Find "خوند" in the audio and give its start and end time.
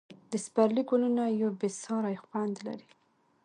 2.23-2.55